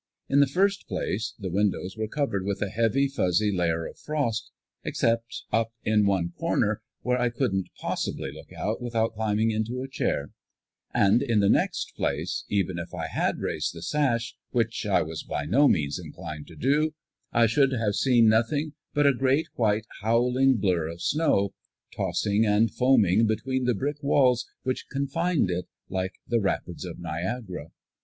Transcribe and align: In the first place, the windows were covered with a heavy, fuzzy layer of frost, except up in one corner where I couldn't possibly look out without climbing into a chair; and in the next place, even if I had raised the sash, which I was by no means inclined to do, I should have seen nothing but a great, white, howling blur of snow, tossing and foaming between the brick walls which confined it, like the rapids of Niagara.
In 0.27 0.39
the 0.39 0.47
first 0.47 0.87
place, 0.87 1.35
the 1.37 1.51
windows 1.51 1.95
were 1.95 2.07
covered 2.07 2.43
with 2.43 2.59
a 2.59 2.69
heavy, 2.71 3.07
fuzzy 3.07 3.51
layer 3.51 3.85
of 3.85 3.99
frost, 3.99 4.49
except 4.83 5.43
up 5.51 5.73
in 5.83 6.07
one 6.07 6.29
corner 6.39 6.81
where 7.03 7.21
I 7.21 7.29
couldn't 7.29 7.67
possibly 7.79 8.31
look 8.31 8.51
out 8.51 8.81
without 8.81 9.13
climbing 9.13 9.51
into 9.51 9.83
a 9.83 9.87
chair; 9.87 10.31
and 10.91 11.21
in 11.21 11.39
the 11.39 11.51
next 11.51 11.93
place, 11.95 12.45
even 12.49 12.79
if 12.79 12.95
I 12.95 13.09
had 13.09 13.41
raised 13.41 13.75
the 13.75 13.83
sash, 13.83 14.35
which 14.49 14.87
I 14.87 15.03
was 15.03 15.21
by 15.21 15.45
no 15.45 15.67
means 15.67 15.99
inclined 15.99 16.47
to 16.47 16.55
do, 16.55 16.95
I 17.31 17.45
should 17.45 17.71
have 17.73 17.93
seen 17.93 18.27
nothing 18.27 18.73
but 18.95 19.05
a 19.05 19.13
great, 19.13 19.49
white, 19.53 19.85
howling 20.01 20.57
blur 20.57 20.87
of 20.87 21.03
snow, 21.03 21.53
tossing 21.95 22.43
and 22.43 22.71
foaming 22.73 23.27
between 23.27 23.65
the 23.65 23.75
brick 23.75 24.01
walls 24.01 24.47
which 24.63 24.89
confined 24.89 25.51
it, 25.51 25.67
like 25.89 26.13
the 26.27 26.39
rapids 26.39 26.85
of 26.85 26.97
Niagara. 26.97 27.67